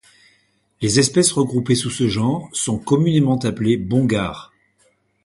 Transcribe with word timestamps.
Les 0.81 0.97
espèces 0.97 1.31
regroupées 1.31 1.75
sous 1.75 1.91
ce 1.91 2.07
genre 2.07 2.49
sont 2.53 2.79
communément 2.79 3.37
appelées 3.37 3.77
Bongare. 3.77 4.51